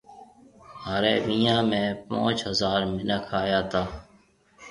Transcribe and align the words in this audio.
مهاريَ 0.77 1.15
ويهان 1.25 1.63
۾ 1.79 1.81
پونچ 2.05 2.37
هزار 2.49 2.79
مِنک 2.93 3.25
آيا 3.41 3.61
تا۔ 3.71 3.81